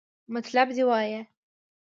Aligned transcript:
مطلب 0.33 0.67
دې 0.75 0.83
وایا! 0.89 1.21